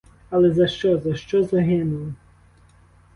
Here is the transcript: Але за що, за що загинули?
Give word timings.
Але 0.29 0.51
за 0.53 0.67
що, 0.67 0.97
за 0.99 1.15
що 1.15 1.43
загинули? 1.43 2.13